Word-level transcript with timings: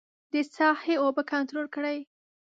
د 0.31 0.33
ساحې 0.55 0.95
اوبه 1.03 1.23
کنترول 1.31 1.67
کړي. 1.75 1.97